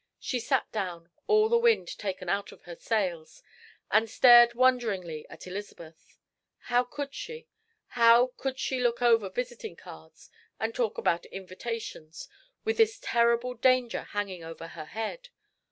She 0.17 0.39
sat 0.39 0.65
down, 0.71 1.11
all 1.27 1.47
the 1.47 1.59
wind 1.59 1.95
taken 1.99 2.27
out 2.27 2.51
of 2.51 2.63
her 2.63 2.75
sails, 2.75 3.43
and 3.91 4.09
stared 4.09 4.55
wonderingly 4.55 5.27
at 5.29 5.45
Elizabeth. 5.45 6.17
How 6.73 6.83
could 6.83 7.13
she 7.13 7.47
how 7.89 8.33
could 8.35 8.57
she 8.57 8.79
look 8.79 9.03
over 9.03 9.29
visiting 9.29 9.75
cards 9.75 10.31
and 10.59 10.73
talk 10.73 10.97
about 10.97 11.27
invitations, 11.27 12.27
with 12.63 12.77
this 12.77 12.97
terrible 12.99 13.53
danger 13.53 14.01
hanging 14.01 14.43
over 14.43 14.69
her 14.69 14.85
head? 14.85 15.29